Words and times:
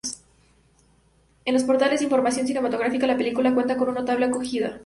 En 1.45 1.53
los 1.53 1.63
portales 1.63 1.99
de 1.99 2.05
información 2.05 2.47
cinematográfica, 2.47 3.05
la 3.05 3.15
película 3.17 3.53
cuenta 3.53 3.77
con 3.77 3.89
una 3.89 3.99
notable 3.99 4.25
acogida. 4.25 4.79